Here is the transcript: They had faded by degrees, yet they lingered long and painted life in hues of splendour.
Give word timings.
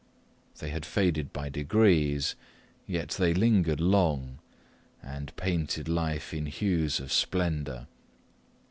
They 0.57 0.71
had 0.71 0.83
faded 0.83 1.31
by 1.31 1.49
degrees, 1.49 2.33
yet 2.87 3.09
they 3.19 3.35
lingered 3.35 3.79
long 3.79 4.39
and 5.03 5.31
painted 5.35 5.87
life 5.87 6.33
in 6.33 6.47
hues 6.47 6.99
of 6.99 7.11
splendour. 7.13 7.85